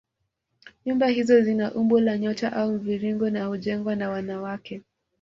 [0.85, 4.81] Nyumba hizo zina umbo la nyota au mviringo na hujengwa na wanawake